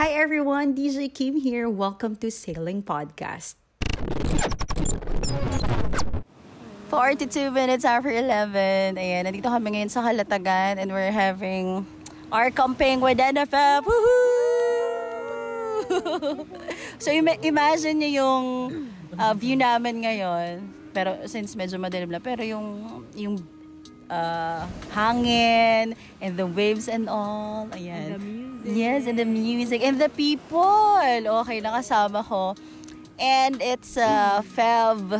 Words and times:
Hi 0.00 0.16
everyone, 0.16 0.72
DJ 0.72 1.12
Kim 1.12 1.36
here. 1.36 1.68
Welcome 1.68 2.16
to 2.24 2.32
Sailing 2.32 2.80
Podcast. 2.80 3.60
42 6.88 7.52
minutes 7.52 7.84
after 7.84 8.08
11. 8.08 8.96
Ayan, 8.96 9.28
nandito 9.28 9.52
kami 9.52 9.76
ngayon 9.76 9.92
sa 9.92 10.00
Kalatagan 10.00 10.80
and 10.80 10.88
we're 10.96 11.12
having 11.12 11.84
our 12.32 12.48
camping 12.48 13.04
with 13.04 13.20
NFF. 13.20 13.84
Woohoo! 13.84 14.08
so 17.04 17.12
ima- 17.12 17.44
imagine 17.44 18.00
nyo 18.00 18.08
yung 18.16 18.44
uh, 19.20 19.36
view 19.36 19.60
namin 19.60 20.08
ngayon. 20.08 20.72
Pero 20.96 21.20
since 21.28 21.52
medyo 21.52 21.76
madilim 21.76 22.08
na, 22.08 22.16
pero 22.16 22.40
yung 22.40 22.80
yung 23.12 23.44
uh, 24.12 24.68
hangin 24.92 25.96
and 26.20 26.36
the 26.36 26.44
waves 26.44 26.86
and 26.86 27.08
all. 27.08 27.66
Ayan. 27.72 27.88
And 27.88 28.12
the 28.12 28.20
music. 28.20 28.76
Yes, 28.76 29.00
and 29.08 29.16
the 29.18 29.24
music 29.24 29.80
and 29.80 29.96
the 29.96 30.12
people. 30.12 31.00
Okay, 31.42 31.58
nakasama 31.64 32.20
ko. 32.20 32.52
And 33.16 33.56
it's 33.64 33.96
uh, 33.96 34.44
Feb 34.44 35.16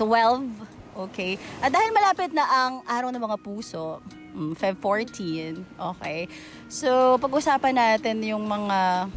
12. 0.00 0.48
Okay. 0.92 1.40
At 1.60 1.72
dahil 1.72 1.90
malapit 1.92 2.32
na 2.36 2.44
ang 2.48 2.72
araw 2.84 3.08
ng 3.12 3.22
mga 3.22 3.38
puso, 3.40 4.00
mm, 4.36 4.52
Feb 4.56 4.76
14. 4.80 5.64
Okay. 5.96 6.28
So, 6.68 7.16
pag-usapan 7.16 7.74
natin 7.76 8.20
yung 8.24 8.44
mga, 8.44 9.08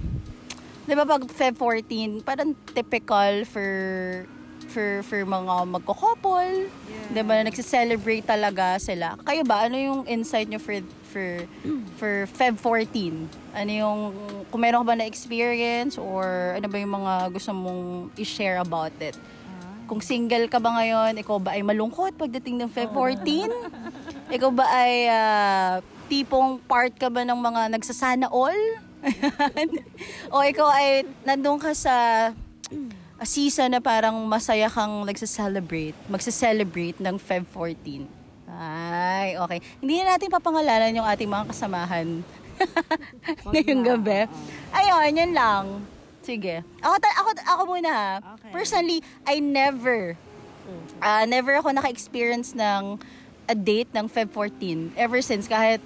di 0.87 0.93
ba 0.95 1.03
pag 1.03 1.23
Feb 1.27 1.55
14, 1.59 2.23
parang 2.23 2.55
typical 2.71 3.43
for 3.43 3.69
for 4.69 5.03
for 5.07 5.23
mga 5.23 5.53
magko-couple. 5.71 6.67
Yeah. 6.67 7.15
Di 7.15 7.21
ba, 7.23 7.39
nagsiselebrate 7.43 8.27
talaga 8.27 8.75
sila. 8.75 9.15
Kayo 9.23 9.47
ba, 9.47 9.67
ano 9.67 9.79
yung 9.79 10.01
insight 10.03 10.51
nyo 10.51 10.59
for 10.59 10.83
for 11.07 11.47
for 11.95 12.13
Feb 12.27 12.59
14? 12.59 13.55
Ano 13.55 13.71
yung, 13.71 13.99
kung 14.51 14.59
meron 14.59 14.83
ka 14.83 14.87
ba 14.91 14.95
na 14.99 15.07
experience 15.07 15.95
or 15.95 16.59
ano 16.59 16.67
ba 16.67 16.75
yung 16.75 16.91
mga 16.91 17.13
gusto 17.31 17.55
mong 17.55 18.11
i-share 18.19 18.59
about 18.59 18.91
it? 18.99 19.15
Kung 19.85 20.01
single 20.01 20.49
ka 20.49 20.57
ba 20.57 20.75
ngayon, 20.81 21.13
ikaw 21.21 21.37
ba 21.37 21.53
ay 21.53 21.61
malungkot 21.61 22.17
pagdating 22.17 22.59
ng 22.59 22.69
Feb 22.73 22.91
14? 22.91 23.47
ikaw 24.35 24.49
ba 24.49 24.65
ay 24.65 24.93
ah, 25.07 25.73
tipong 26.09 26.57
part 26.65 26.91
ka 26.97 27.07
ba 27.07 27.21
ng 27.21 27.37
mga 27.37 27.61
nagsasana 27.77 28.27
all? 28.33 28.57
o 30.33 30.41
ikaw 30.41 30.67
ay 30.73 31.05
nandun 31.21 31.61
ka 31.61 31.77
sa 31.77 31.93
a 33.15 33.25
season 33.25 33.71
na 33.71 33.79
parang 33.79 34.15
masaya 34.27 34.67
kang 34.67 35.07
nagsa-celebrate, 35.07 35.95
magsa-celebrate 36.11 36.99
ng 36.99 37.15
Feb 37.15 37.47
14. 37.47 38.03
Ay, 38.55 39.39
okay. 39.39 39.59
Hindi 39.79 40.03
na 40.03 40.15
natin 40.15 40.31
papangalanan 40.31 40.95
yung 40.95 41.07
ating 41.07 41.27
mga 41.27 41.51
kasamahan 41.51 42.23
ngayong 43.51 43.83
gabi. 43.83 44.27
Ayun, 44.71 45.11
yun 45.15 45.31
lang. 45.35 45.65
Sige. 46.23 46.63
Ako, 46.79 46.95
ako, 46.95 47.29
ako 47.43 47.61
muna 47.67 47.89
ha. 47.91 48.11
Okay. 48.39 48.51
Personally, 48.51 48.99
I 49.27 49.39
never, 49.39 50.15
ah 51.03 51.23
never 51.27 51.59
ako 51.59 51.71
naka-experience 51.75 52.55
ng 52.55 52.99
a 53.45 53.55
date 53.55 53.91
ng 53.93 54.09
Feb 54.09 54.33
14. 54.33 54.95
Ever 54.97 55.21
since, 55.21 55.45
kahit 55.47 55.79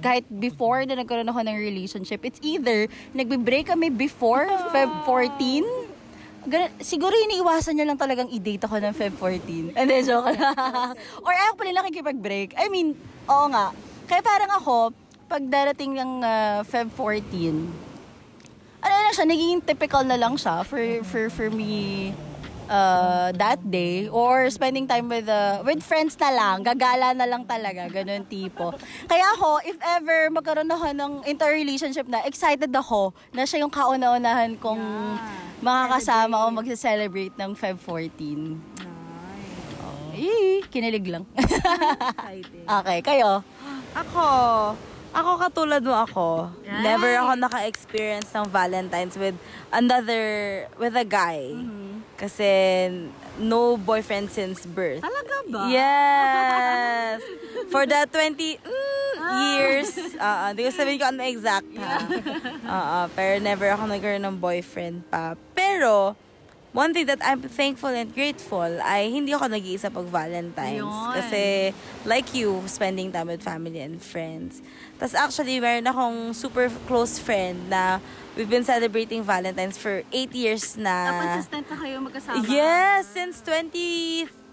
kahit 0.00 0.28
before 0.28 0.84
na 0.84 0.96
nagkaroon 0.96 1.28
ako 1.28 1.40
ng 1.44 1.56
relationship, 1.56 2.24
it's 2.24 2.40
either 2.44 2.88
nagbe-break 3.16 3.68
kami 3.72 3.88
before 3.88 4.44
Feb 4.72 4.90
14, 5.04 5.64
Ganun, 6.46 6.70
siguro 6.78 7.10
iniiwasan 7.10 7.74
niya 7.74 7.86
lang 7.90 7.98
talagang 7.98 8.30
i-date 8.30 8.62
ako 8.62 8.78
ng 8.78 8.94
Feb 8.94 9.14
14. 9.18 9.74
And 9.74 9.86
then, 9.90 10.06
joke 10.06 10.30
lang. 10.30 10.94
Or 11.26 11.34
ako 11.34 11.52
pala 11.58 11.82
nakikipag-break. 11.82 12.54
I 12.54 12.70
mean, 12.70 12.94
oo 13.26 13.46
nga. 13.50 13.74
Kaya 14.06 14.22
parang 14.22 14.50
ako, 14.54 14.94
pag 15.26 15.42
darating 15.42 15.98
ng 15.98 16.22
ah, 16.22 16.62
Feb 16.62 16.94
14, 16.94 17.26
ano 18.78 18.94
na 18.94 19.10
siya, 19.10 19.26
naging 19.26 19.58
typical 19.66 20.06
na 20.06 20.14
lang 20.14 20.38
siya 20.38 20.62
for, 20.62 20.78
for, 21.02 21.26
for 21.34 21.48
me 21.50 22.14
uh, 22.68 23.30
that 23.34 23.58
day 23.62 24.06
or 24.10 24.50
spending 24.50 24.86
time 24.86 25.08
with 25.08 25.26
uh, 25.26 25.62
with 25.62 25.82
friends 25.82 26.14
na 26.18 26.30
lang, 26.30 26.62
gagala 26.62 27.14
na 27.14 27.26
lang 27.26 27.46
talaga, 27.46 27.88
ganun 27.90 28.26
tipo. 28.26 28.74
Kaya 29.06 29.26
ako, 29.38 29.62
if 29.66 29.78
ever 29.82 30.30
magkaroon 30.30 30.70
ako 30.70 30.86
ng 30.92 31.12
interrelationship 31.26 32.06
na, 32.06 32.22
excited 32.26 32.70
ako 32.70 33.14
na 33.34 33.46
siya 33.46 33.62
yung 33.64 33.72
kauna-unahan 33.72 34.58
kong 34.58 34.82
makakasama 35.62 36.46
o 36.46 36.52
magse-celebrate 36.52 37.34
ng 37.34 37.50
Feb 37.56 37.78
14. 37.80 38.86
Eh, 40.16 40.64
kinilig 40.72 41.12
lang. 41.12 41.24
Okay, 42.66 42.98
kayo? 43.04 43.44
Ako, 43.94 44.26
ako 45.16 45.30
katulad 45.40 45.80
mo 45.80 45.96
ako. 45.96 46.28
Right. 46.60 46.84
Never 46.84 47.16
ako 47.16 47.32
naka-experience 47.40 48.28
ng 48.36 48.46
Valentine's 48.52 49.16
with 49.16 49.36
another, 49.72 50.24
with 50.76 50.92
a 50.92 51.06
guy. 51.08 51.56
Kasi 52.20 52.48
no 53.40 53.76
boyfriend 53.76 54.28
since 54.32 54.64
birth. 54.68 55.00
Talaga 55.00 55.36
ba? 55.48 55.68
Yes! 55.72 57.20
For 57.72 57.84
the 57.88 58.08
20 58.08 58.60
mm, 58.60 59.16
years. 59.56 59.90
Uh, 60.16 60.52
hindi 60.52 60.64
ko 60.64 60.70
sabihin 60.72 60.98
ko 61.00 61.06
ano 61.12 61.20
exact 61.24 61.68
ha. 61.76 61.96
Oo, 62.76 62.98
pero 63.12 63.40
never 63.40 63.68
ako 63.72 63.88
nagkaroon 63.88 64.24
ng 64.24 64.36
boyfriend 64.36 65.04
pa. 65.08 65.36
Pero, 65.52 66.16
one 66.76 66.92
thing 66.92 67.08
that 67.08 67.24
I'm 67.24 67.40
thankful 67.40 67.88
and 67.88 68.12
grateful 68.12 68.68
ay 68.84 69.08
hindi 69.08 69.32
ako 69.32 69.48
nag-iisa 69.48 69.88
pag 69.88 70.04
Valentine's. 70.12 70.84
Yun. 70.84 71.12
Kasi, 71.16 71.72
like 72.04 72.28
you, 72.36 72.60
spending 72.68 73.08
time 73.08 73.32
with 73.32 73.40
family 73.40 73.80
and 73.80 73.96
friends. 73.96 74.60
Tapos 75.00 75.16
actually, 75.16 75.56
meron 75.56 75.88
akong 75.88 76.36
super 76.36 76.68
close 76.84 77.16
friend 77.16 77.72
na 77.72 77.96
we've 78.36 78.52
been 78.52 78.68
celebrating 78.68 79.24
Valentine's 79.24 79.80
for 79.80 80.04
8 80.12 80.36
years 80.36 80.76
na. 80.76 81.16
consistent 81.16 81.64
na 81.72 81.76
kayo 81.80 81.96
magkasama. 82.04 82.44
Yes, 82.44 83.08
since 83.08 83.40
2013. 83.40 84.45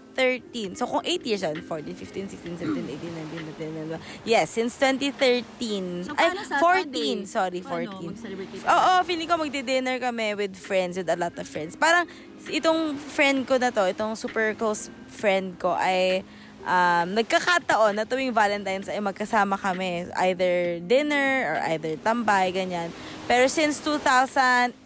So, 0.74 0.86
kung 0.86 1.02
8 1.02 1.26
years 1.26 1.42
yan, 1.42 1.58
14, 1.58 1.94
15, 1.94 2.30
16, 2.30 2.58
17, 2.62 2.86
18, 2.86 3.10
19, 3.58 3.98
20, 3.98 4.22
Yes, 4.22 4.50
since 4.54 4.78
2013. 4.78 6.06
So, 6.06 6.14
Ay, 6.14 6.30
paano 6.30 6.40
Saturday? 6.46 7.22
14. 7.26 7.26
Sorry, 7.26 7.60
Paano 7.60 7.98
14. 7.98 8.10
mag-celebrate 8.14 8.48
kayo? 8.54 8.64
Oo, 8.70 8.92
feeling 9.02 9.28
ko 9.28 9.34
magdi-dinner 9.36 9.96
kami 9.98 10.26
with 10.38 10.54
friends, 10.54 10.94
with 10.94 11.10
a 11.10 11.18
lot 11.18 11.34
of 11.34 11.46
friends. 11.46 11.74
Parang, 11.74 12.06
itong 12.46 12.94
friend 12.96 13.42
ko 13.44 13.58
na 13.58 13.74
to, 13.74 13.82
itong 13.84 14.14
super 14.14 14.54
close 14.54 14.88
friend 15.10 15.54
ko 15.58 15.74
ay 15.74 16.22
um, 16.64 17.06
nagkakataon 17.14 17.94
na 17.94 18.04
tuwing 18.04 18.32
Valentine's 18.34 18.88
ay 18.88 18.98
magkasama 19.00 19.54
kami. 19.56 20.08
Either 20.16 20.80
dinner 20.84 21.54
or 21.54 21.58
either 21.70 21.94
tambay, 22.00 22.50
ganyan. 22.50 22.90
Pero 23.24 23.48
since 23.48 23.80
2018, 23.80 24.76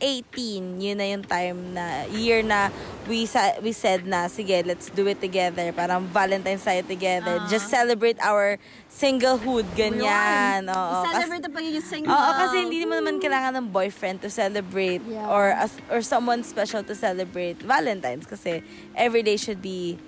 yun 0.78 0.94
na 0.94 1.06
yung 1.10 1.25
time 1.26 1.59
na, 1.75 2.06
year 2.06 2.47
na 2.47 2.71
we, 3.10 3.26
sa, 3.26 3.59
we 3.59 3.75
said 3.75 4.06
na, 4.06 4.31
sige, 4.31 4.62
let's 4.62 4.94
do 4.94 5.10
it 5.10 5.19
together. 5.19 5.75
Parang 5.75 6.06
Valentine's 6.06 6.62
tayo 6.62 6.87
together. 6.87 7.43
Ah. 7.43 7.50
Just 7.50 7.66
celebrate 7.66 8.15
our 8.22 8.54
singlehood, 8.87 9.66
ganyan. 9.75 10.71
Oo, 10.71 11.03
kasi- 11.03 11.19
Celebrate 11.19 11.44
ang 11.44 11.54
pagiging 11.54 11.82
single. 11.82 12.15
Oo, 12.15 12.31
kasi 12.38 12.54
hindi 12.62 12.87
mo 12.87 12.94
naman 12.94 13.19
kailangan 13.19 13.59
ng 13.59 13.66
boyfriend 13.75 14.22
to 14.22 14.31
celebrate 14.31 15.03
Yeah. 15.03 15.27
or 15.27 15.50
as, 15.50 15.75
or 15.91 15.98
someone 15.98 16.47
special 16.47 16.87
to 16.87 16.94
celebrate 16.94 17.59
Valentine's 17.59 18.22
kasi 18.22 18.62
every 18.94 19.27
day 19.27 19.34
should 19.34 19.59
be 19.59 19.98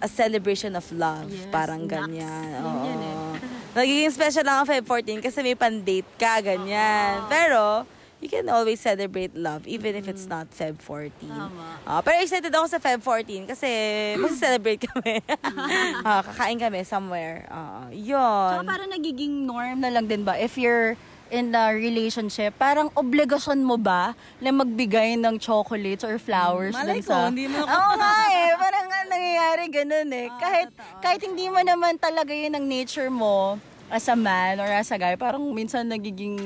a 0.00 0.08
celebration 0.08 0.72
of 0.72 0.88
love. 0.92 1.28
Yes, 1.28 1.44
parang 1.52 1.84
ganyan. 1.84 2.56
Yun 2.56 2.64
Oo. 2.64 2.84
yun 2.84 3.00
eh. 3.00 3.55
Nagiging 3.76 4.08
special 4.08 4.44
lang 4.48 4.64
ang 4.64 4.66
Feb 4.66 4.88
14 4.88 5.20
kasi 5.20 5.44
may 5.44 5.52
pan-date 5.52 6.08
ka, 6.16 6.40
ganyan. 6.40 7.28
Pero, 7.28 7.84
you 8.24 8.28
can 8.32 8.48
always 8.48 8.80
celebrate 8.80 9.36
love 9.36 9.68
even 9.68 9.92
if 9.92 10.08
it's 10.08 10.24
not 10.24 10.48
Feb 10.48 10.80
14. 10.80 11.12
Tama. 11.28 11.84
Ah, 11.84 12.00
pero 12.00 12.16
excited 12.24 12.48
ako 12.48 12.66
sa 12.72 12.80
Feb 12.80 13.04
14 13.04 13.52
kasi 13.52 13.68
mag-celebrate 14.24 14.80
kami. 14.80 15.20
Ah, 16.08 16.24
kakain 16.24 16.56
kami 16.56 16.88
somewhere. 16.88 17.44
Ah, 17.52 17.84
yun. 17.92 18.16
Tsaka 18.16 18.64
parang 18.64 18.88
nagiging 18.88 19.44
norm 19.44 19.84
na 19.84 19.92
lang 19.92 20.08
din 20.08 20.24
ba 20.24 20.40
if 20.40 20.56
you're 20.56 20.96
in 21.28 21.52
a 21.52 21.74
relationship, 21.74 22.54
parang 22.56 22.86
obligasyon 22.94 23.60
mo 23.60 23.74
ba 23.76 24.14
na 24.38 24.54
magbigay 24.54 25.18
ng 25.18 25.36
chocolates 25.42 26.06
or 26.06 26.16
flowers 26.22 26.72
Malay 26.72 27.02
dun 27.02 27.04
ko, 27.04 27.12
sa... 27.12 27.28
hindi 27.28 27.50
mo 27.50 27.66
Oo 27.66 27.92
nga 27.98 28.14
eh, 28.30 28.54
parang 28.54 28.86
nangyayari 29.10 29.64
ganun 29.66 30.10
eh. 30.14 30.28
kahit, 30.42 30.68
kahit 31.02 31.20
hindi 31.26 31.50
mo 31.50 31.58
naman 31.58 31.98
talaga 31.98 32.30
yun 32.30 32.54
ang 32.54 32.62
nature 32.62 33.10
mo 33.10 33.58
as 33.90 34.06
a 34.10 34.16
man 34.18 34.58
or 34.58 34.66
as 34.66 34.90
a 34.90 34.98
guy, 34.98 35.14
parang 35.14 35.42
minsan 35.54 35.86
nagiging 35.86 36.36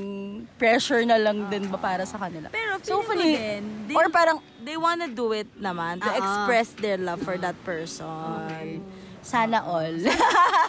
pressure 0.60 1.04
na 1.08 1.16
lang 1.16 1.48
din 1.48 1.68
ba 1.72 1.80
para 1.80 2.04
sa 2.04 2.20
kanila. 2.20 2.52
Pero 2.52 2.76
so, 2.84 3.00
hopefully, 3.00 3.36
din, 3.36 3.64
they- 3.88 3.96
or 3.96 4.12
parang 4.12 4.38
they 4.60 4.76
wanna 4.76 5.08
do 5.08 5.32
it 5.32 5.48
naman 5.56 6.00
to 6.00 6.10
ah. 6.10 6.20
express 6.20 6.68
their 6.76 7.00
love 7.00 7.20
for 7.24 7.40
that 7.40 7.56
person. 7.64 8.84
sana 9.20 9.60
all. 9.60 9.96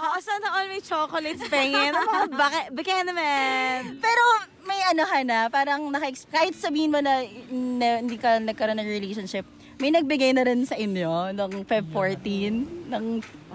Oo, 0.05 0.17
sana 0.19 0.47
all 0.59 0.67
may 0.67 0.83
chocolates 0.83 1.43
pengin. 1.47 1.95
Ano 1.95 2.03
ba? 2.03 2.27
Baka, 2.75 2.99
naman. 3.07 3.97
Pero 4.03 4.23
may 4.67 4.79
ano 4.91 5.03
ka 5.07 5.19
na, 5.23 5.47
parang 5.47 5.87
naka 5.87 6.11
kahit 6.29 6.55
sabihin 6.59 6.91
mo 6.91 6.99
na, 6.99 7.23
na 7.51 8.03
hindi 8.03 8.19
ka 8.19 8.43
nagkaroon 8.43 8.77
ng 8.79 8.91
relationship, 8.91 9.47
may 9.79 9.89
nagbigay 9.89 10.35
na 10.35 10.45
rin 10.45 10.61
sa 10.67 10.75
inyo 10.77 11.33
ng 11.33 11.51
Feb 11.65 11.89
14, 11.89 12.91
ng 12.91 13.05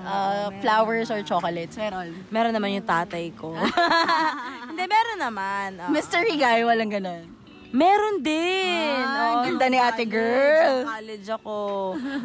Uh, 0.00 0.48
flowers 0.60 1.08
or 1.10 1.22
chocolates? 1.22 1.76
Meron. 1.76 2.12
Meron 2.32 2.52
naman 2.52 2.75
yung 2.76 2.87
tatay 2.87 3.32
ko. 3.37 3.52
Hindi, 4.69 4.84
meron 4.88 5.19
naman. 5.20 5.69
Oo. 5.81 5.90
Mystery 5.93 6.37
guy, 6.37 6.64
walang 6.64 6.93
ganun. 6.93 7.35
Meron 7.70 8.22
din. 8.22 9.02
Ah, 9.02 9.42
Oo, 9.42 9.44
ganda 9.44 9.66
ni 9.66 9.78
ate 9.78 10.04
girl. 10.04 10.82
nung 10.82 10.92
college 10.92 11.28
ako. 11.28 11.56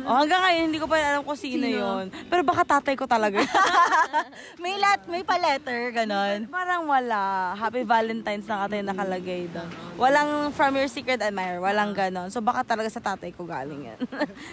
Oh, 0.03 0.15
hanggang 0.15 0.41
ngayon, 0.41 0.63
hindi 0.69 0.79
ko 0.79 0.85
pa 0.85 0.97
alam 0.97 1.21
kung 1.21 1.35
sino, 1.35 1.65
yun. 1.65 2.09
Pero 2.27 2.41
baka 2.41 2.61
tatay 2.67 2.93
ko 2.93 3.05
talaga. 3.05 3.41
May 4.63 4.77
lat, 4.77 5.01
may 5.07 5.23
pa-letter, 5.23 5.89
ganun. 5.91 6.45
Parang 6.47 6.85
wala. 6.85 7.53
Happy 7.55 7.81
Valentine's 7.81 8.45
na 8.45 8.65
katay 8.65 8.81
nakalagay 8.81 9.49
doon. 9.49 9.69
Walang 9.97 10.29
from 10.51 10.75
your 10.75 10.87
secret 10.87 11.19
admirer. 11.19 11.57
Walang 11.57 11.93
ganon. 11.93 12.29
So 12.29 12.39
baka 12.39 12.61
talaga 12.63 12.89
sa 12.89 13.01
tatay 13.01 13.33
ko 13.33 13.43
galing 13.43 13.87
yan. 13.87 13.99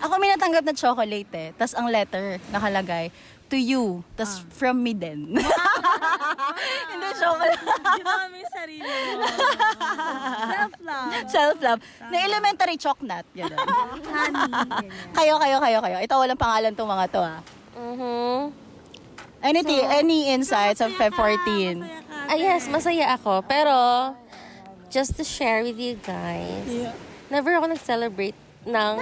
Ako 0.00 0.17
may 0.17 0.32
natanggap 0.32 0.64
na 0.64 0.73
chocolate 0.73 1.32
eh. 1.32 1.49
Tapos 1.55 1.75
ang 1.75 1.87
letter 1.87 2.40
nakalagay, 2.49 3.12
to 3.49 3.59
you. 3.59 4.05
Tapos 4.15 4.45
from 4.53 4.81
me 4.81 4.93
din. 4.93 5.37
Hindi, 6.91 7.09
chocolate. 7.17 7.61
Ginawa 7.97 8.25
mo 8.29 8.37
yung 8.37 8.53
sarili 8.53 8.85
mo. 8.85 9.25
Self-love. 10.49 11.11
Self-love. 11.29 11.81
Na 12.09 12.17
elementary 12.23 12.77
chocnut. 12.77 13.25
Ganun. 13.33 13.59
kayo, 15.12 15.35
kayo, 15.37 15.56
kayo, 15.59 15.79
kayo. 15.81 15.97
Ito 15.99 16.15
walang 16.15 16.41
pangalan 16.41 16.73
tong 16.77 16.89
mga 16.89 17.06
to 17.11 17.21
ah. 17.21 17.41
Mhm. 17.79 18.39
Anything, 19.39 19.87
any 19.87 20.35
insights 20.35 20.83
of 20.83 20.91
Feb 20.99 21.15
14? 21.15 21.87
Ah, 22.27 22.35
yes, 22.35 22.67
masaya 22.67 23.15
ako. 23.15 23.47
Pero, 23.47 23.73
just 24.91 25.15
to 25.15 25.23
share 25.23 25.62
with 25.62 25.79
you 25.79 25.95
guys, 26.03 26.91
never 27.31 27.55
ako 27.55 27.71
nag-celebrate 27.71 28.35
ng 28.67 28.93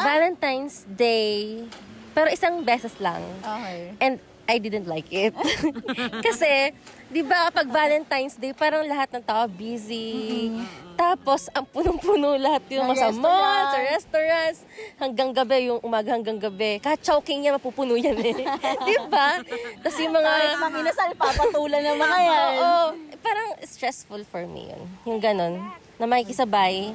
Valentine's 0.00 0.88
Day. 0.88 1.68
Pero 2.12 2.28
isang 2.28 2.60
beses 2.60 2.92
lang. 3.00 3.20
Okay. 3.40 3.96
And 3.98 4.14
I 4.42 4.58
didn't 4.58 4.90
like 4.90 5.06
it. 5.08 5.32
Kasi, 6.26 6.74
di 7.08 7.22
ba, 7.22 7.48
pag 7.48 7.64
Valentine's 7.64 8.34
Day, 8.34 8.50
parang 8.50 8.82
lahat 8.84 9.14
ng 9.14 9.22
tao 9.22 9.46
busy. 9.46 10.50
Tapos, 10.98 11.46
ang 11.54 11.62
punong-puno 11.64 12.36
lahat 12.36 12.60
yung 12.68 12.90
Ng 12.90 12.92
mga 12.92 13.00
sa 13.00 13.08
mall, 13.14 13.38
restaurant. 13.38 13.70
sa 13.70 13.78
restaurants, 13.80 14.58
hanggang 14.98 15.30
gabi, 15.30 15.70
yung 15.70 15.80
umaga 15.80 16.12
hanggang 16.12 16.36
gabi. 16.36 16.82
Kahit 16.82 17.00
choking 17.00 17.46
yan, 17.46 17.56
mapupuno 17.56 17.94
yan 17.94 18.18
eh. 18.18 18.34
di 18.88 18.96
ba? 19.08 19.40
Tapos 19.80 19.98
yung 20.02 20.14
mga... 20.14 20.30
Kahit 20.30 20.58
manginasal, 20.58 21.08
papatulan 21.14 21.80
ng 21.86 21.98
mga 22.02 22.18
yan. 22.18 22.52
Oo. 22.58 22.74
Parang 23.22 23.48
stressful 23.62 24.26
for 24.26 24.44
me 24.44 24.74
yun. 24.74 24.82
Yung 25.06 25.22
ganon. 25.22 25.62
Na 25.96 26.04
makikisabay 26.04 26.92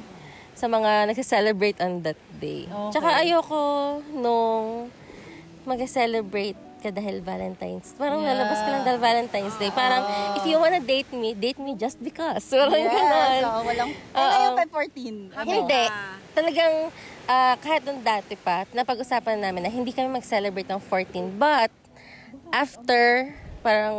sa 0.52 0.68
mga 0.68 1.08
nagse-celebrate 1.08 1.80
on 1.80 2.04
that 2.04 2.18
day. 2.36 2.68
Tsaka 2.92 3.24
ayoko 3.24 3.98
nung 4.12 4.92
mag-celebrate 5.68 6.56
ka 6.78 6.88
dahil 6.88 7.20
Valentine's. 7.20 7.92
Parang 7.94 8.22
lalabas 8.22 8.56
ka 8.56 8.70
lang 8.70 8.82
dahil 8.82 8.96
Valentine's 8.96 9.56
Day. 9.58 9.68
Parang, 9.68 10.06
if 10.38 10.46
you 10.46 10.56
wanna 10.56 10.78
date 10.78 11.10
me, 11.10 11.34
date 11.34 11.58
me 11.58 11.74
just 11.74 11.98
because. 11.98 12.46
Parang 12.54 12.72
Yes, 12.72 12.88
ganon. 12.88 13.40
oo, 13.44 13.60
walang... 13.66 13.90
Eh, 13.90 14.16
Oo. 14.16 14.30
ngayon, 14.30 14.52
Feb 14.56 14.70
14. 14.70 15.44
Hindi. 15.44 15.82
Talagang, 16.32 16.74
ah, 17.26 17.54
kahit 17.58 17.82
nung 17.82 17.98
dati 18.00 18.38
pa, 18.38 18.62
napag-usapan 18.70 19.42
namin 19.42 19.66
na 19.66 19.70
hindi 19.70 19.90
kami 19.90 20.08
mag-celebrate 20.08 20.70
ng 20.70 20.78
14. 20.80 21.34
But, 21.34 21.74
after, 22.48 23.34
parang, 23.58 23.96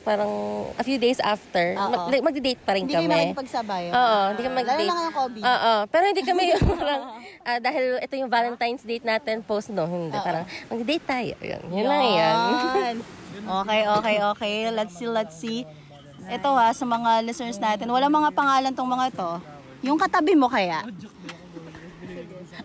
parang, 0.00 0.32
a 0.72 0.82
few 0.82 0.96
days 0.96 1.18
after, 1.18 1.74
Oo. 1.74 1.88
mag- 1.88 2.08
like, 2.08 2.24
magdi-date 2.24 2.60
pa 2.60 2.72
rin 2.72 2.84
Hindi 2.84 2.94
kayo 2.94 3.06
kami. 3.06 3.22
makipagsabay. 3.30 3.84
Oo, 3.88 4.18
hindi 4.28 4.42
kami 4.42 4.54
Lalo 4.54 4.66
mag-date. 4.66 4.86
na 4.86 4.94
ngayong 4.94 5.16
COVID. 5.16 5.42
Oo, 5.42 5.72
pero 5.86 6.04
hindi 6.04 6.22
kami 6.22 6.42
yung 6.48 6.62
parang, 6.76 7.02
ah, 7.42 7.58
dahil 7.58 7.84
ito 7.98 8.14
yung 8.14 8.28
Valentine's 8.28 8.82
date 8.82 9.02
natin, 9.02 9.40
post, 9.40 9.68
no, 9.68 9.84
hindi. 9.84 10.14
Parang, 10.14 10.42
mag-date 10.66 11.04
tayo. 11.04 11.34
Yun, 11.38 11.62
yun 11.70 11.86
lang 11.86 12.02
yan. 12.04 12.34
Yan. 12.76 12.96
Okay, 13.38 13.80
okay, 13.86 14.16
okay. 14.24 14.54
Let's 14.70 14.94
see, 14.94 15.06
let's 15.06 15.34
see. 15.34 15.62
Ito 16.26 16.50
ha, 16.50 16.70
sa 16.70 16.82
mga 16.82 17.22
listeners 17.22 17.56
natin, 17.56 17.86
wala 17.86 18.06
mga 18.06 18.30
pangalan 18.32 18.72
tong 18.72 18.88
mga 18.88 19.14
to. 19.14 19.30
Yung 19.82 19.94
katabi 19.94 20.34
mo 20.34 20.46
kaya? 20.46 20.82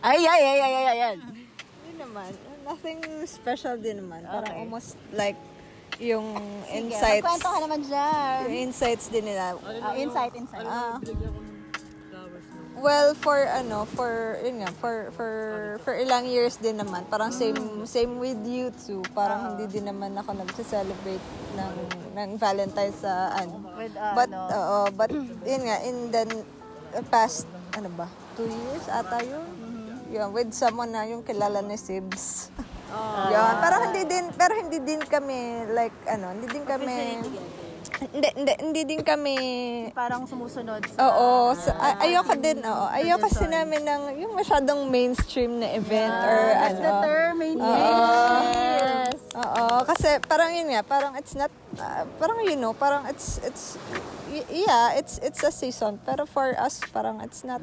Ay, 0.02 0.18
ay, 0.20 0.42
ay, 0.42 0.60
ay, 0.60 0.74
ay, 0.74 0.86
ay, 0.88 1.00
ay. 1.04 1.16
Hindi 1.20 1.94
naman. 1.96 2.32
Nothing 2.64 3.00
special 3.24 3.78
din 3.78 4.02
naman. 4.02 4.24
Parang 4.24 4.42
Okay. 4.48 4.58
almost 4.60 4.90
like 5.12 5.38
yung 6.01 6.27
Sige, 6.65 6.89
insights. 6.89 7.21
magkwento 7.21 7.48
ka 7.48 7.59
naman 7.62 7.80
dyan. 7.86 8.38
Yung 8.50 8.57
insights 8.68 9.06
din 9.13 9.24
nila. 9.30 9.53
Ah, 9.86 9.94
insight, 9.94 10.33
insight. 10.33 10.65
Ah. 10.65 10.98
well, 12.81 13.13
for 13.13 13.38
ano, 13.45 13.86
for 13.86 14.42
yun 14.42 14.65
nga, 14.65 14.74
for 14.81 15.13
for 15.13 15.31
for 15.86 15.94
ilang 15.94 16.25
years 16.25 16.57
din 16.57 16.81
naman. 16.81 17.06
Parang 17.06 17.30
same 17.30 17.86
same 17.86 18.18
with 18.18 18.42
you 18.50 18.74
too. 18.81 19.06
Parang 19.13 19.53
hindi 19.53 19.69
din 19.69 19.86
naman 19.86 20.18
ako 20.18 20.33
nagse-celebrate 20.42 21.21
ng 21.53 21.74
ng 22.18 22.30
Valentine's 22.42 22.97
sa 22.97 23.38
ano. 23.38 23.62
With, 23.77 23.94
uh, 23.94 24.18
but 24.18 24.30
ano, 24.33 24.42
oo, 24.50 24.80
but 24.97 25.13
yun 25.45 25.62
nga 25.69 25.77
in 25.86 26.09
the 26.09 26.25
past 27.13 27.45
ano 27.77 27.94
ba? 27.94 28.09
Two 28.33 28.50
years 28.50 28.86
ata 28.89 29.21
yun. 29.21 29.45
Yun, 30.12 30.27
with 30.36 30.51
someone 30.51 30.92
na 30.92 31.07
yung 31.07 31.24
kilala 31.24 31.63
ni 31.63 31.80
Sibs. 31.80 32.51
Yun, 33.32 33.54
parang 33.60 33.82
hindi 33.90 34.04
din 34.04 34.26
pero 34.36 34.54
hindi 34.56 34.80
din 34.80 35.02
kami 35.02 35.40
like 35.72 35.96
ano, 36.06 36.36
hindi 36.36 36.48
din 36.48 36.64
kami 36.68 36.96
hindi, 38.02 38.28
hindi, 38.34 38.54
hindi 38.58 38.82
din 38.82 39.02
kami 39.06 39.36
parang 39.94 40.26
sumusunod 40.26 40.82
sa... 40.90 40.98
Oo, 41.06 41.54
sa, 41.54 41.70
ay- 41.78 42.10
ayoko 42.10 42.34
din, 42.34 42.58
oo. 42.66 42.86
Ayoko 42.90 43.30
kasi 43.30 43.46
namin 43.46 43.86
ng 43.86 44.04
yung 44.26 44.34
masyadong 44.34 44.90
mainstream 44.90 45.62
na 45.62 45.70
event 45.78 46.10
or 46.10 46.40
That's 46.50 46.82
ano. 46.82 46.82
the 46.82 46.94
term, 47.06 47.38
Yes. 47.62 49.18
Oo, 49.38 49.86
kasi 49.86 50.18
parang 50.26 50.50
yun 50.52 50.74
nga, 50.74 50.82
parang 50.82 51.14
it's 51.16 51.38
not 51.38 51.54
ah, 51.78 52.04
parang 52.18 52.42
you 52.44 52.58
know, 52.58 52.74
parang 52.74 53.06
it's 53.06 53.38
it's 53.46 53.78
y- 54.28 54.66
yeah, 54.66 54.98
it's 54.98 55.22
it's 55.22 55.40
a 55.46 55.54
season, 55.54 56.02
pero 56.02 56.26
for 56.26 56.52
us 56.58 56.82
parang 56.90 57.22
it's 57.22 57.46
not 57.46 57.62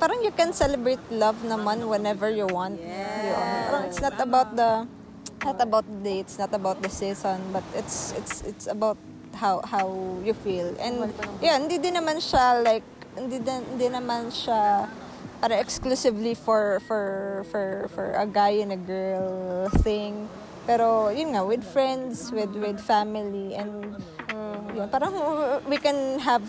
parang 0.00 0.24
you 0.24 0.32
can 0.32 0.56
celebrate 0.56 0.98
love 1.12 1.36
naman 1.44 1.84
whenever 1.84 2.32
you 2.32 2.48
want. 2.48 2.80
Parang 3.68 3.84
it's 3.84 4.00
not 4.00 4.16
about 4.16 4.56
the 4.56 4.88
not 5.44 5.60
about 5.60 5.84
the 5.84 6.00
day, 6.00 6.18
it's 6.24 6.40
not 6.40 6.52
about 6.56 6.80
the 6.80 6.88
season, 6.88 7.36
but 7.52 7.62
it's 7.76 8.16
it's 8.16 8.40
it's 8.48 8.66
about 8.66 8.96
how 9.36 9.60
how 9.68 9.92
you 10.24 10.32
feel. 10.32 10.72
And 10.80 11.12
yeah, 11.44 11.60
hindi 11.60 11.76
din 11.76 12.00
naman 12.00 12.16
siya 12.18 12.64
like 12.64 12.84
hindi 13.12 13.44
din, 13.44 13.60
hindi 13.76 13.92
naman 13.92 14.32
siya 14.32 14.88
para 15.40 15.56
exclusively 15.60 16.32
for 16.32 16.80
for 16.88 17.44
for 17.52 17.88
for 17.92 18.16
a 18.16 18.24
guy 18.24 18.60
and 18.64 18.72
a 18.72 18.80
girl 18.80 19.68
thing. 19.84 20.28
Pero 20.64 21.12
yun 21.12 21.36
nga 21.36 21.44
with 21.44 21.64
friends, 21.64 22.32
with 22.32 22.52
with 22.56 22.80
family 22.80 23.52
and 23.52 23.96
mm. 24.32 24.76
yun, 24.76 24.88
parang 24.88 25.12
we 25.68 25.76
can 25.76 26.20
have 26.20 26.44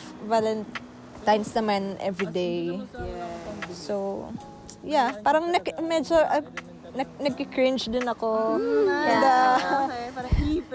Valentine's 1.22 1.54
naman 1.54 1.82
every 2.02 2.26
day. 2.34 2.82
So, 3.70 4.26
yeah, 4.82 5.14
parang 5.22 5.54
nak- 5.54 5.78
medyo 5.78 6.18
uh, 6.18 6.42
nag- 6.98 7.20
nagki-cringe 7.22 7.94
din 7.94 8.02
ako. 8.10 8.58
And, 8.58 9.22
uh, 9.22 9.86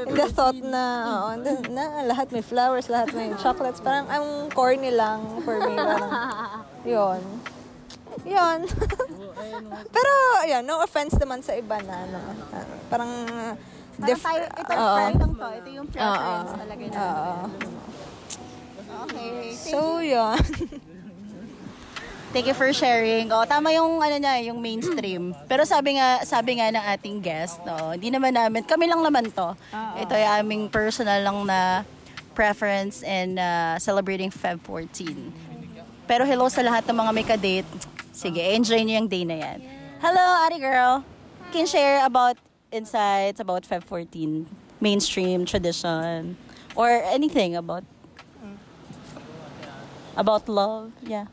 in 0.07 0.15
the 0.15 0.31
thought 0.31 0.55
na, 0.55 0.83
oo, 1.03 1.31
na, 1.35 1.51
na 1.67 1.85
lahat 2.07 2.31
may 2.31 2.47
flowers, 2.47 2.87
lahat 2.87 3.11
may 3.11 3.35
chocolates. 3.43 3.83
Parang 3.83 4.07
ang 4.07 4.47
corny 4.55 4.95
lang 4.95 5.19
for 5.43 5.59
me. 5.59 5.75
Parang, 5.75 6.15
yun. 6.95 7.21
Yun. 8.23 8.59
Pero, 9.99 10.13
yun, 10.47 10.63
no 10.63 10.79
offense 10.79 11.19
naman 11.19 11.43
sa 11.43 11.59
iba 11.59 11.83
na, 11.83 12.07
ano, 12.07 12.19
uh, 12.55 12.67
parang, 12.87 13.11
Parang 13.97 14.21
tayo, 14.21 14.45
ito, 14.45 14.73
Oo. 14.77 14.95
friend 14.95 15.17
lang 15.17 15.33
to. 15.33 15.47
Ito 15.57 15.69
yung 15.73 15.89
preference 15.89 16.53
talaga 16.53 16.83
na. 16.85 16.97
Oo. 17.01 17.35
Okay. 19.05 19.53
So, 19.53 20.01
yun. 20.01 20.41
Thank 22.37 22.53
you 22.53 22.57
for 22.59 22.69
sharing. 22.77 23.33
Oh, 23.33 23.49
tama 23.49 23.73
yung 23.73 23.97
ano 23.97 24.17
niya, 24.21 24.53
yung 24.53 24.61
mainstream. 24.61 25.33
Pero 25.49 25.65
sabi 25.65 25.97
nga, 25.97 26.21
sabi 26.21 26.61
nga 26.61 26.69
ng 26.69 26.85
ating 26.93 27.17
guest, 27.25 27.65
no, 27.65 27.97
hindi 27.97 28.13
naman 28.13 28.37
namin, 28.37 28.61
kami 28.61 28.85
lang 28.85 29.01
naman 29.01 29.33
to. 29.33 29.57
Ito 29.73 30.13
ay 30.13 30.45
aming 30.45 30.69
personal 30.69 31.25
lang 31.25 31.39
na 31.49 31.81
preference 32.37 33.01
and 33.01 33.41
uh, 33.41 33.81
celebrating 33.81 34.29
Feb 34.29 34.61
14. 34.61 35.33
Pero 36.05 36.29
hello 36.29 36.53
sa 36.53 36.61
lahat 36.61 36.85
ng 36.85 36.97
mga 37.01 37.11
may 37.17 37.25
ka-date. 37.25 37.71
Sige, 38.13 38.45
enjoy 38.53 38.85
niyo 38.85 39.01
yung 39.01 39.09
day 39.09 39.25
na 39.25 39.37
yan. 39.41 39.59
Hello, 40.05 40.25
Ari 40.45 40.61
girl. 40.61 41.01
Can 41.57 41.65
you 41.65 41.71
share 41.73 42.05
about 42.05 42.37
insights 42.69 43.41
about 43.41 43.65
Feb 43.65 43.81
14? 43.89 44.45
Mainstream, 44.77 45.49
tradition, 45.49 46.37
or 46.77 47.01
anything 47.09 47.57
about 47.57 47.81
about 50.17 50.49
love? 50.49 50.91
Yeah. 51.05 51.29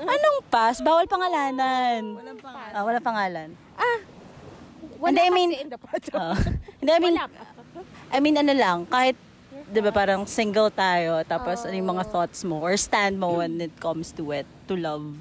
Anong 0.00 0.38
pass? 0.50 0.80
Bawal 0.80 1.06
pangalanan. 1.10 2.16
Walang 2.16 2.40
pangalan. 2.40 2.72
Ah, 2.74 2.82
walang 2.86 3.04
pangalan. 3.04 3.48
Wala 5.00 5.16
Hindi, 5.16 5.22
I 5.24 5.32
mean, 5.32 5.50
in 5.56 5.68
the 5.72 5.80
photo. 5.80 6.12
Ah. 6.20 6.36
Hindi, 6.80 6.92
I 6.92 7.00
mean, 7.00 7.16
I 8.12 8.18
mean, 8.20 8.36
ano 8.36 8.52
lang, 8.52 8.78
kahit, 8.84 9.16
di 9.72 9.80
ba 9.80 9.88
parang 9.92 10.28
single 10.28 10.68
tayo, 10.68 11.24
tapos 11.24 11.64
ano 11.64 11.72
yung 11.72 11.96
mga 11.96 12.04
thoughts 12.12 12.44
mo, 12.44 12.60
or 12.60 12.76
stand 12.76 13.16
mo 13.16 13.40
when 13.40 13.56
it 13.64 13.72
comes 13.80 14.12
to 14.12 14.28
it, 14.36 14.44
to 14.68 14.76
love. 14.76 15.16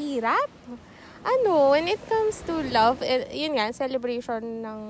Hirap. 0.00 0.48
ano, 1.20 1.76
when 1.76 1.92
it 1.92 2.00
comes 2.08 2.40
to 2.48 2.64
love, 2.72 3.04
eh, 3.04 3.28
yun 3.36 3.60
nga, 3.60 3.68
celebration 3.76 4.40
ng 4.64 4.80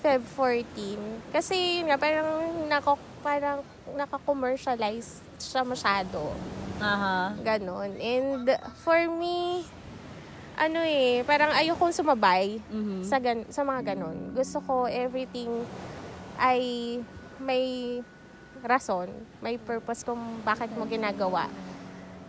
Feb 0.00 0.24
14. 0.24 1.36
Kasi 1.36 1.84
yun 1.84 1.92
nga, 1.92 2.00
parang, 2.00 2.64
nako, 2.64 2.96
parang 3.26 3.58
naka-commercialize 3.98 5.18
siya 5.42 5.66
masyado. 5.66 6.30
Aha. 6.78 7.34
Ganon. 7.42 7.90
And 7.98 8.46
for 8.78 9.10
me, 9.10 9.66
ano 10.54 10.78
eh, 10.86 11.26
parang 11.26 11.50
ayokong 11.50 11.90
sumabay 11.90 12.62
sa, 13.02 13.18
gan- 13.18 13.50
sa 13.50 13.66
mga 13.66 13.92
ganon. 13.92 14.30
Gusto 14.30 14.62
ko 14.62 14.86
everything 14.86 15.50
ay 16.38 16.62
may 17.42 17.98
rason, 18.62 19.10
may 19.42 19.58
purpose 19.58 20.06
kung 20.06 20.22
bakit 20.46 20.70
mo 20.78 20.86
ginagawa. 20.86 21.50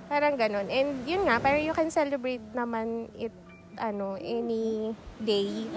Parang 0.10 0.34
ganon. 0.34 0.66
And 0.66 1.06
yun 1.06 1.30
nga, 1.30 1.38
parang 1.38 1.62
you 1.62 1.77
can 1.77 1.94
celebrate 1.94 2.42
naman 2.51 3.12
it 3.13 3.32
ano, 3.77 4.18
any 4.18 4.89
day. 5.22 5.70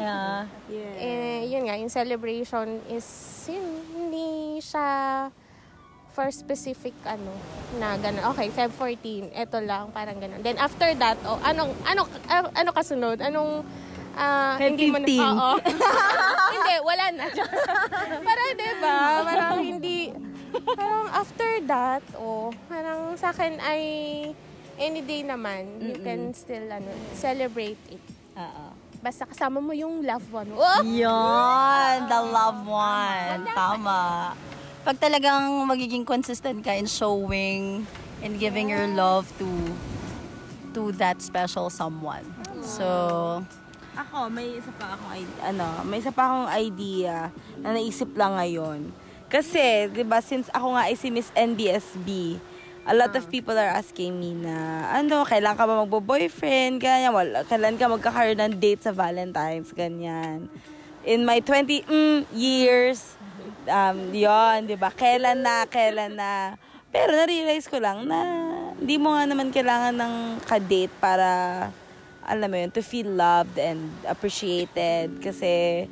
Yeah. 0.72 0.96
Eh, 0.96 1.40
yun 1.52 1.68
nga, 1.68 1.76
yung 1.76 1.92
celebration 1.92 2.80
is 2.88 3.04
yun, 3.44 3.66
siya 4.70 4.88
for 6.10 6.26
specific 6.34 6.94
ano 7.06 7.30
na 7.78 7.94
ganun. 7.98 8.34
Okay, 8.34 8.50
Feb 8.50 8.70
14, 8.74 9.30
ito 9.30 9.58
lang 9.62 9.94
parang 9.94 10.18
ganun. 10.18 10.42
Then 10.42 10.58
after 10.58 10.90
that, 10.98 11.18
oh, 11.22 11.38
anong 11.42 11.74
ano 11.86 12.02
ano, 12.26 12.46
ano 12.50 12.70
kasunod? 12.74 13.18
Anong 13.22 13.62
Feb 14.58 14.74
hindi 14.74 14.90
mo 14.90 14.98
na, 14.98 15.06
15. 15.06 15.22
oo. 15.22 15.50
hindi, 16.54 16.74
wala 16.82 17.04
na. 17.14 17.24
parang 18.26 18.48
'di 18.58 18.70
ba? 18.82 18.96
Parang 19.22 19.58
hindi 19.62 19.98
parang 20.74 21.06
after 21.14 21.50
that, 21.70 22.02
oh, 22.18 22.50
parang 22.66 23.14
sa 23.14 23.30
akin 23.30 23.62
ay 23.62 23.82
any 24.80 25.04
day 25.06 25.22
naman, 25.22 25.78
you 25.78 25.94
can 26.02 26.34
still 26.34 26.66
ano, 26.66 26.90
celebrate 27.14 27.78
it. 27.86 28.02
Oo. 28.34 28.66
Basta 29.00 29.24
kasama 29.24 29.62
mo 29.62 29.72
yung 29.72 30.04
loved 30.04 30.28
one. 30.28 30.50
Oh! 30.52 30.82
Yun, 30.84 31.94
the 32.04 32.20
loved 32.20 32.66
one. 32.68 33.40
Tama. 33.56 34.00
Pag 34.80 34.96
talagang 34.96 35.68
magiging 35.68 36.08
consistent 36.08 36.64
ka 36.64 36.72
in 36.72 36.88
showing 36.88 37.84
and 38.24 38.40
giving 38.40 38.72
your 38.72 38.88
love 38.96 39.28
to 39.36 39.48
to 40.72 40.94
that 40.96 41.20
special 41.20 41.68
someone. 41.68 42.24
So, 42.64 42.86
Ako, 43.98 44.30
may 44.32 44.56
isa 44.56 44.70
pa 44.78 44.96
akong 44.96 45.12
idea, 45.12 45.40
ano, 45.44 45.66
may 45.84 45.98
isa 45.98 46.14
pa 46.14 46.22
akong 46.30 46.48
idea 46.56 47.14
na 47.60 47.74
naisip 47.74 48.08
lang 48.16 48.38
ngayon. 48.38 48.88
Kasi, 49.28 49.90
'di 49.92 50.06
ba, 50.06 50.24
since 50.24 50.48
ako 50.54 50.78
nga 50.78 50.88
ay 50.88 50.96
si 50.96 51.12
Miss 51.12 51.28
NBSB, 51.36 52.38
a 52.88 52.94
lot 52.96 53.12
of 53.12 53.28
people 53.28 53.52
are 53.52 53.76
asking 53.76 54.16
me 54.16 54.32
na, 54.32 54.88
ano, 54.96 55.28
kailan 55.28 55.58
ka 55.58 55.68
ba 55.68 55.84
magbo-boyfriend, 55.84 56.80
ganyan, 56.80 57.12
wala, 57.12 57.44
kailan 57.44 57.76
ka 57.76 57.90
magkakaroon 57.90 58.40
ng 58.40 58.54
date 58.56 58.80
sa 58.80 58.94
Valentine's, 58.94 59.74
ganyan. 59.76 60.48
In 61.04 61.28
my 61.28 61.44
20 61.44 61.84
mm, 61.84 62.20
years, 62.32 63.19
um, 63.68 63.98
yon 64.14 64.66
di 64.66 64.76
ba? 64.76 64.90
Kailan 64.90 65.40
na, 65.42 65.66
kailan 65.66 66.14
na. 66.16 66.56
Pero 66.90 67.14
na-realize 67.14 67.70
ko 67.70 67.78
lang 67.78 68.02
na 68.08 68.18
hindi 68.80 68.96
mo 68.98 69.14
nga 69.14 69.28
naman 69.28 69.54
kailangan 69.54 69.94
ng 69.94 70.14
ka-date 70.42 70.90
para, 70.98 71.28
alam 72.26 72.48
mo 72.50 72.56
yun, 72.58 72.72
to 72.72 72.82
feel 72.82 73.06
loved 73.06 73.54
and 73.60 73.92
appreciated. 74.08 75.22
Kasi, 75.22 75.86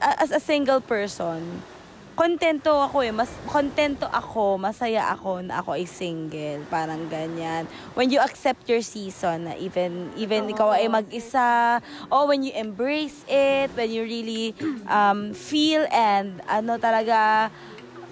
as 0.00 0.32
a 0.32 0.40
single 0.40 0.80
person, 0.80 1.60
kontento 2.16 2.72
ako 2.72 3.04
eh. 3.04 3.12
Mas 3.12 3.28
kontento 3.46 4.08
ako, 4.08 4.56
masaya 4.56 5.12
ako 5.12 5.44
na 5.44 5.60
ako 5.60 5.76
ay 5.76 5.84
single. 5.84 6.64
Parang 6.72 7.04
ganyan. 7.12 7.68
When 7.92 8.08
you 8.08 8.18
accept 8.18 8.64
your 8.66 8.80
season, 8.80 9.46
na 9.46 9.54
even 9.60 10.10
even 10.16 10.48
ikaw 10.48 10.72
ay 10.72 10.88
mag-isa, 10.88 11.78
or 12.08 12.26
when 12.26 12.42
you 12.42 12.56
embrace 12.56 13.20
it, 13.28 13.68
when 13.76 13.92
you 13.92 14.02
really 14.02 14.56
um, 14.88 15.36
feel 15.36 15.84
and 15.92 16.40
ano 16.48 16.80
talaga 16.80 17.52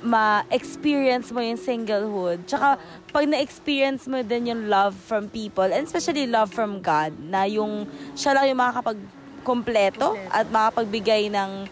ma-experience 0.04 1.32
mo 1.32 1.40
yung 1.40 1.56
singlehood. 1.56 2.44
Tsaka, 2.44 2.76
pag 3.08 3.24
na-experience 3.24 4.04
mo 4.04 4.20
din 4.20 4.52
yung 4.52 4.68
love 4.68 4.92
from 4.92 5.32
people, 5.32 5.64
and 5.64 5.88
especially 5.88 6.28
love 6.28 6.52
from 6.52 6.84
God, 6.84 7.16
na 7.32 7.48
yung, 7.48 7.88
siya 8.12 8.36
lang 8.36 8.52
yung 8.52 8.60
makakapag-kompleto 8.60 10.12
at 10.28 10.44
makapagbigay 10.52 11.32
ng 11.32 11.64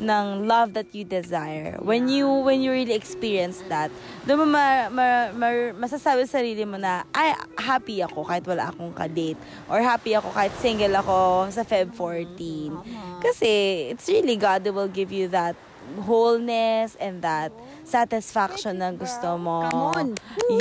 ng 0.00 0.48
love 0.48 0.72
that 0.72 0.88
you 0.96 1.04
desire. 1.04 1.76
When 1.78 2.08
you 2.08 2.26
when 2.26 2.64
you 2.64 2.72
really 2.72 2.96
experience 2.96 3.60
that, 3.68 3.92
doon 4.24 4.42
mo 4.42 4.46
ma, 4.56 4.88
ma, 4.88 5.06
ma- 5.36 5.76
masasabi 5.76 6.24
sa 6.24 6.40
sarili 6.40 6.64
mo 6.64 6.80
na 6.80 7.04
ay 7.12 7.36
happy 7.60 8.00
ako 8.00 8.24
kahit 8.24 8.44
wala 8.48 8.72
akong 8.72 8.96
ka-date 8.96 9.36
or 9.68 9.84
happy 9.84 10.16
ako 10.16 10.32
kahit 10.32 10.56
single 10.56 10.96
ako 10.96 11.52
sa 11.52 11.62
Feb 11.62 11.92
14. 11.92 13.20
Kasi 13.20 13.50
it's 13.92 14.08
really 14.08 14.40
God 14.40 14.64
who 14.64 14.72
will 14.72 14.90
give 14.90 15.12
you 15.12 15.28
that 15.28 15.54
wholeness 16.00 16.96
and 16.96 17.20
that 17.20 17.52
satisfaction 17.84 18.80
na 18.80 18.94
gusto 18.96 19.36
mo. 19.36 19.68
Come 19.68 19.84
on. 19.92 20.08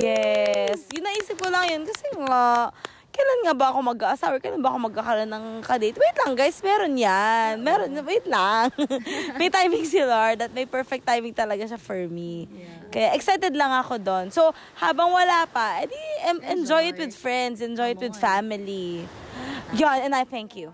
Yes. 0.02 0.90
Yun 0.92 1.06
naisip 1.06 1.38
ko 1.40 1.48
lang 1.48 1.70
yun 1.70 1.84
kasi 1.88 2.06
nga 2.18 2.74
kailan 3.20 3.40
nga 3.44 3.56
ba 3.56 3.66
ako 3.76 3.80
mag-aasawa? 3.84 4.40
Kailan 4.40 4.64
ba 4.64 4.72
ako 4.72 4.80
magkakaroon 4.88 5.28
ng 5.28 5.46
kadate? 5.60 6.00
Wait 6.00 6.16
lang, 6.16 6.34
guys. 6.40 6.58
Meron 6.64 6.96
yan. 6.96 7.54
Meron. 7.60 7.92
Wait 8.08 8.24
lang. 8.24 8.72
may 9.40 9.52
timing 9.52 9.84
si 9.84 10.00
Lord 10.00 10.40
at 10.40 10.52
may 10.56 10.64
perfect 10.64 11.04
timing 11.04 11.36
talaga 11.36 11.68
siya 11.68 11.76
for 11.76 12.00
me. 12.08 12.48
Kaya 12.88 13.12
excited 13.12 13.52
lang 13.52 13.76
ako 13.76 14.00
doon. 14.00 14.26
So, 14.32 14.56
habang 14.80 15.12
wala 15.12 15.44
pa, 15.52 15.84
edi 15.84 16.00
em- 16.24 16.44
enjoy 16.48 16.96
it 16.96 16.98
with 16.98 17.12
friends. 17.12 17.60
Enjoy 17.60 17.92
it 17.92 18.00
with 18.00 18.16
family. 18.16 19.04
Yan, 19.76 20.08
and 20.08 20.16
I 20.16 20.24
thank 20.24 20.56
you. 20.56 20.72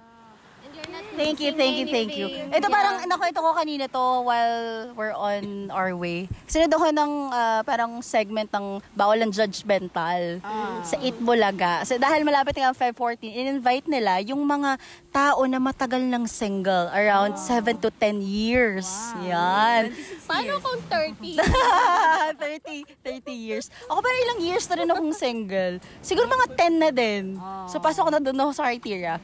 Thank 1.16 1.40
you, 1.40 1.52
thank 1.56 1.76
you, 1.80 1.88
thank 1.88 2.12
you. 2.14 2.28
Ito 2.52 2.68
parang 2.68 3.00
nakwento 3.08 3.40
ko 3.40 3.56
kanina 3.56 3.88
to 3.88 4.06
while 4.28 4.92
we're 5.00 5.16
on 5.16 5.72
our 5.72 5.96
way. 5.96 6.28
Sinunod 6.46 6.76
ako 6.76 6.88
ng 6.92 7.12
ah, 7.32 7.62
parang 7.64 8.04
segment 8.04 8.52
ng 8.52 8.84
bawal 8.92 9.16
ang 9.24 9.32
judgmental 9.32 10.44
sa 10.84 10.96
Eat 11.00 11.16
Bulaga. 11.24 11.88
So, 11.88 11.96
dahil 11.96 12.28
malapit 12.28 12.60
nga 12.60 12.70
ang 12.70 12.78
Feb 12.78 13.00
14, 13.00 13.32
in-invite 13.32 13.88
nila 13.88 14.20
yung 14.22 14.44
mga 14.44 14.76
tao 15.16 15.48
na 15.48 15.64
matagal 15.64 16.04
ng 16.04 16.28
single, 16.28 16.92
around 16.92 17.40
7 17.40 17.80
to 17.80 17.88
10 17.88 18.20
years. 18.20 18.86
Yan. 19.24 19.96
Paano 20.28 20.60
kung 20.60 20.80
30? 20.92 21.40
30, 21.40 22.84
30 23.00 23.32
years. 23.32 23.72
Ako 23.88 24.04
parang 24.04 24.22
ilang 24.28 24.40
years 24.44 24.68
na 24.68 24.76
rin 24.76 24.92
akong 24.92 25.14
single. 25.16 25.80
Siguro 26.04 26.28
mga 26.28 26.48
10 26.60 26.84
na 26.84 26.90
din. 26.92 27.40
So, 27.72 27.80
pasok 27.80 28.12
na 28.12 28.20
doon 28.20 28.36
ako 28.44 28.52
sa 28.52 28.68
criteria. 28.68 29.16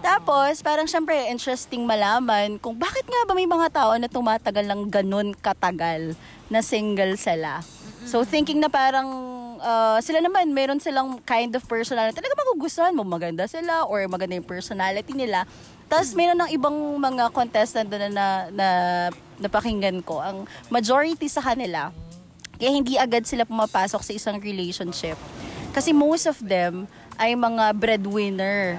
Tapos, 0.00 0.62
parang 0.64 0.88
syempre, 0.88 1.14
interesting 1.30 1.84
malaman 1.84 2.56
kung 2.58 2.74
bakit 2.74 3.04
nga 3.04 3.22
ba 3.28 3.32
may 3.36 3.46
mga 3.46 3.68
tao 3.70 3.92
na 4.00 4.08
tumatagal 4.08 4.64
ng 4.64 4.82
ganun 4.90 5.36
katagal 5.38 6.16
na 6.48 6.60
single 6.64 7.14
sila. 7.20 7.60
So, 8.04 8.24
thinking 8.24 8.60
na 8.60 8.68
parang 8.68 9.08
uh, 9.60 9.98
sila 10.04 10.20
naman, 10.20 10.52
meron 10.52 10.80
silang 10.80 11.20
kind 11.24 11.52
of 11.56 11.64
personality. 11.64 12.16
Talaga 12.16 12.36
magugustuhan 12.36 12.92
mo, 12.92 13.02
maganda 13.04 13.48
sila 13.48 13.88
or 13.88 14.04
maganda 14.10 14.36
yung 14.36 14.46
personality 14.48 15.16
nila. 15.16 15.48
Tapos, 15.88 16.12
meron 16.12 16.36
ng 16.44 16.50
ibang 16.52 16.76
mga 17.00 17.32
contestant 17.32 17.88
doon 17.88 18.08
na, 18.08 18.10
na, 18.12 18.28
na 18.52 18.68
napakinggan 19.40 20.00
ko. 20.04 20.20
Ang 20.20 20.44
majority 20.68 21.28
sa 21.28 21.40
kanila, 21.40 21.90
kaya 22.60 22.70
hindi 22.70 22.94
agad 22.94 23.26
sila 23.26 23.48
pumapasok 23.48 24.00
sa 24.00 24.12
isang 24.14 24.36
relationship. 24.38 25.18
Kasi 25.74 25.90
most 25.90 26.30
of 26.30 26.38
them 26.38 26.86
ay 27.18 27.34
mga 27.34 27.74
breadwinner. 27.74 28.78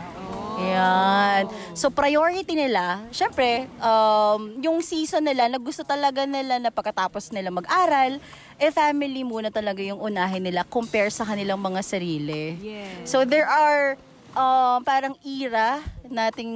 Yan. 0.56 1.52
So, 1.76 1.92
priority 1.92 2.56
nila, 2.56 3.04
syempre, 3.12 3.68
um, 3.80 4.56
yung 4.64 4.80
season 4.80 5.24
nila 5.28 5.52
na 5.52 5.60
gusto 5.60 5.84
talaga 5.84 6.24
nila 6.24 6.60
na 6.60 6.72
pagkatapos 6.72 7.32
nila 7.36 7.52
mag-aral, 7.52 8.18
eh 8.56 8.72
family 8.72 9.28
muna 9.28 9.52
talaga 9.52 9.84
yung 9.84 10.00
unahin 10.00 10.40
nila 10.40 10.64
compare 10.64 11.12
sa 11.12 11.28
kanilang 11.28 11.60
mga 11.60 11.82
sarili. 11.84 12.56
So, 13.04 13.28
there 13.28 13.48
are 13.48 14.00
um, 14.36 14.84
parang 14.84 15.16
era 15.24 15.82
nating 16.06 16.52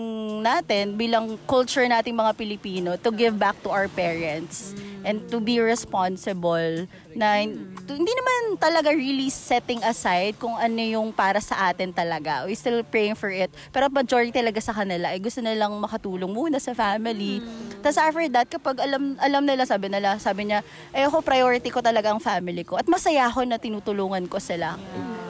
natin 0.45 0.93
bilang 0.93 1.39
culture 1.49 1.87
nating 1.89 2.13
mga 2.13 2.37
Pilipino 2.37 2.93
to 2.99 3.09
give 3.09 3.33
back 3.33 3.57
to 3.65 3.73
our 3.73 3.89
parents 3.89 4.77
and 5.01 5.25
to 5.31 5.39
be 5.39 5.57
responsible 5.57 6.85
na 7.15 7.47
to- 7.87 7.97
hindi 7.97 8.13
naman 8.13 8.59
talaga 8.61 8.93
really 8.93 9.31
setting 9.31 9.81
aside 9.81 10.37
kung 10.37 10.53
ano 10.53 10.77
yung 10.77 11.09
para 11.09 11.41
sa 11.41 11.71
atin 11.71 11.89
talaga. 11.89 12.45
We 12.45 12.53
still 12.53 12.83
praying 12.85 13.17
for 13.17 13.31
it. 13.31 13.49
Pero 13.73 13.89
majority 13.89 14.35
talaga 14.35 14.59
sa 14.61 14.75
kanila 14.75 15.09
ay 15.09 15.17
gusto 15.23 15.41
nilang 15.41 15.73
makatulong 15.79 16.29
muna 16.29 16.61
sa 16.61 16.75
family. 16.77 17.41
Tapos 17.81 17.97
after 17.97 18.27
that, 18.29 18.47
kapag 18.51 18.77
alam 18.83 19.17
alam 19.17 19.43
nila, 19.47 19.65
sabi 19.65 19.87
nila, 19.89 20.19
sabi 20.21 20.51
niya, 20.51 20.61
eh 20.93 21.07
ako 21.07 21.23
priority 21.25 21.71
ko 21.73 21.79
talaga 21.81 22.11
ang 22.13 22.21
family 22.21 22.61
ko. 22.61 22.77
At 22.77 22.85
masaya 22.85 23.25
ako 23.25 23.47
na 23.47 23.57
tinutulungan 23.57 24.27
ko 24.29 24.37
sila. 24.37 24.77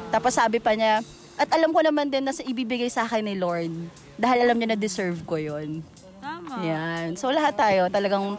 Tapos 0.09 0.33
sabi 0.33 0.57
pa 0.57 0.73
niya, 0.73 1.05
at 1.39 1.47
alam 1.55 1.71
ko 1.71 1.79
naman 1.79 2.11
din 2.11 2.27
na 2.27 2.35
sa 2.35 2.43
ibibigay 2.43 2.91
sa 2.91 3.07
akin 3.07 3.23
ni 3.23 3.39
Lord. 3.39 3.71
Dahil 4.19 4.43
alam 4.43 4.59
niya 4.59 4.75
na 4.75 4.79
deserve 4.79 5.23
ko 5.23 5.39
yon. 5.39 5.79
Tama. 6.19 6.59
Yan. 6.67 7.15
So 7.15 7.31
lahat 7.31 7.55
tayo 7.55 7.87
talagang 7.87 8.35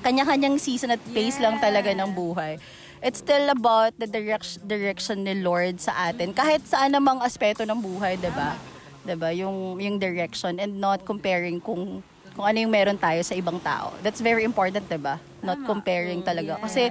kanya-kanyang 0.00 0.56
season 0.56 0.96
at 0.96 1.02
pace 1.12 1.36
lang 1.36 1.60
talaga 1.60 1.92
ng 1.92 2.08
buhay. 2.16 2.56
It's 3.04 3.20
still 3.20 3.52
about 3.52 3.94
the 4.00 4.08
direction, 4.08 4.64
direction 4.64 5.28
ni 5.28 5.44
Lord 5.44 5.78
sa 5.78 6.10
atin. 6.10 6.32
Kahit 6.32 6.64
saan 6.66 6.96
namang 6.96 7.22
aspeto 7.22 7.62
ng 7.62 7.78
buhay, 7.78 8.18
'di 8.18 8.32
ba? 8.34 8.58
'Diba? 9.06 9.30
Yung 9.36 9.78
yung 9.78 10.00
direction 10.00 10.58
and 10.58 10.80
not 10.82 11.06
comparing 11.06 11.62
kung 11.62 12.02
kung 12.38 12.46
ano 12.46 12.62
yung 12.62 12.70
meron 12.70 12.94
tayo 12.94 13.18
sa 13.26 13.34
ibang 13.34 13.58
tao. 13.58 13.90
That's 13.98 14.22
very 14.22 14.46
important, 14.46 14.86
'di 14.86 15.02
ba? 15.02 15.18
Not 15.42 15.58
comparing 15.66 16.22
talaga. 16.22 16.62
Kasi 16.62 16.86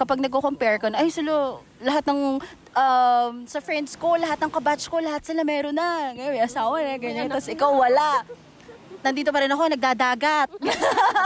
kapag 0.00 0.24
nagko-compare 0.24 0.80
ka 0.80 0.88
na, 0.88 1.04
ay 1.04 1.12
silo, 1.12 1.60
lahat 1.84 2.08
ng 2.08 2.40
um, 2.72 3.34
sa 3.44 3.60
friends 3.60 3.92
ko, 4.00 4.16
lahat 4.16 4.40
ng 4.40 4.48
kabatch 4.48 4.88
ko, 4.88 5.04
lahat 5.04 5.20
sila 5.20 5.44
meron 5.44 5.76
na. 5.76 6.16
Ngayon, 6.16 6.32
may 6.32 6.40
asawa 6.40 6.80
na, 6.80 6.96
ganyan. 6.96 7.28
Tapos 7.28 7.52
ikaw 7.52 7.68
wala. 7.76 8.24
Nandito 9.04 9.28
pa 9.28 9.44
rin 9.44 9.52
ako, 9.52 9.62
nagdadagat. 9.68 10.48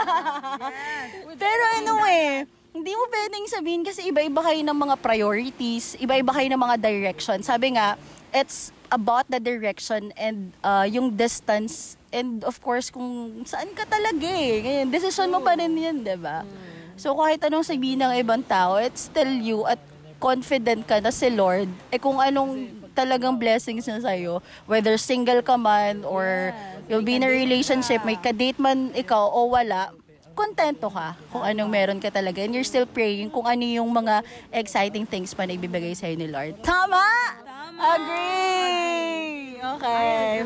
Pero 1.43 1.63
anyway, 1.79 2.47
hindi 2.75 2.93
mo 2.95 3.07
pwedeng 3.07 3.47
sabihin 3.47 3.83
kasi 3.87 4.11
iba-iba 4.11 4.43
kayo 4.43 4.63
ng 4.67 4.79
mga 4.79 4.95
priorities, 4.99 5.95
iba-iba 6.03 6.35
kayo 6.35 6.51
ng 6.51 6.63
mga 6.63 6.77
direction. 6.83 7.39
Sabi 7.43 7.79
nga, 7.79 7.95
it's 8.35 8.75
about 8.95 9.27
the 9.27 9.43
direction 9.43 10.15
and 10.15 10.55
uh, 10.63 10.87
yung 10.87 11.19
distance 11.19 11.99
and 12.15 12.47
of 12.47 12.63
course 12.63 12.95
kung 12.95 13.43
saan 13.43 13.75
ka 13.75 13.83
talaga 13.91 14.23
eh. 14.31 14.63
Ngayon, 14.63 14.87
decision 14.95 15.29
mo 15.35 15.43
pa 15.43 15.59
rin 15.59 15.75
yun, 15.75 16.07
di 16.07 16.15
ba? 16.15 16.47
So 16.95 17.11
kahit 17.19 17.43
anong 17.43 17.67
sabihin 17.67 17.99
ng 18.07 18.15
ibang 18.23 18.47
tao, 18.47 18.79
it's 18.79 19.11
still 19.11 19.27
you 19.27 19.67
at 19.67 19.83
confident 20.23 20.87
ka 20.87 21.03
na 21.03 21.11
si 21.11 21.27
Lord, 21.27 21.67
eh 21.91 21.99
kung 21.99 22.23
anong 22.23 22.71
talagang 22.95 23.35
blessings 23.35 23.85
niya 23.85 23.99
sa'yo, 23.99 24.39
whether 24.71 24.95
single 24.95 25.43
ka 25.43 25.59
man 25.59 26.07
or 26.07 26.55
you'll 26.87 27.03
be 27.03 27.19
in 27.19 27.27
a 27.27 27.29
relationship, 27.29 28.07
may 28.07 28.15
kadate 28.15 28.63
man 28.63 28.95
ikaw 28.95 29.27
o 29.27 29.51
wala, 29.51 29.91
kontento 30.39 30.87
ka 30.91 31.19
kung 31.35 31.43
anong 31.43 31.71
meron 31.71 31.99
ka 31.99 32.15
talaga. 32.15 32.43
And 32.47 32.55
you're 32.55 32.67
still 32.67 32.87
praying 32.87 33.35
kung 33.35 33.51
ano 33.51 33.67
yung 33.67 33.91
mga 33.91 34.23
exciting 34.55 35.05
things 35.05 35.35
pa 35.35 35.45
na 35.45 35.59
ibibigay 35.59 35.99
sa'yo 35.99 36.15
ni 36.15 36.31
Lord. 36.31 36.63
Tama! 36.63 37.44
Agree! 37.79 39.59
Okay. 39.65 40.45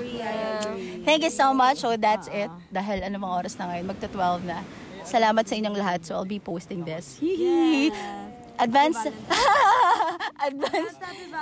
Thank 1.04 1.24
you 1.24 1.30
so 1.30 1.52
much. 1.52 1.78
So 1.78 1.96
that's 1.96 2.28
it. 2.28 2.50
Dahil 2.72 3.04
ano 3.04 3.18
mga 3.18 3.34
oras 3.44 3.54
na 3.58 3.68
ngayon, 3.72 3.84
magta-12 3.90 4.44
na. 4.46 4.62
Salamat 5.04 5.44
sa 5.48 5.54
inyong 5.56 5.76
lahat. 5.76 6.00
So 6.04 6.14
I'll 6.16 6.28
be 6.28 6.40
posting 6.40 6.84
this. 6.84 7.18
Hihi. 7.20 7.90
Advance. 8.58 8.98
Advance. 10.48 10.94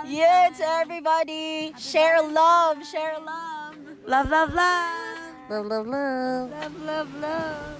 Yeah, 0.06 0.52
to 0.54 0.64
everybody. 0.84 1.72
Share 1.80 2.22
love. 2.22 2.84
Share 2.86 3.16
love. 3.18 3.74
Love, 4.06 4.28
love, 4.30 4.52
love. 4.54 5.06
Love, 5.50 5.66
love, 5.66 5.86
love. 5.86 6.50
Love, 6.50 6.76
love, 6.82 7.10
love. 7.20 7.76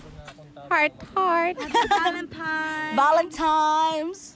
Heart, 0.71 0.95
heart. 1.15 1.57
Valentine. 1.89 2.97
Valentine's. 2.97 4.35